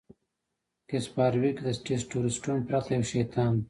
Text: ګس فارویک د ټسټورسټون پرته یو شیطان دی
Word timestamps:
ګس 0.89 1.05
فارویک 1.13 1.57
د 1.63 1.67
ټسټورسټون 1.85 2.59
پرته 2.67 2.89
یو 2.95 3.03
شیطان 3.11 3.51
دی 3.53 3.59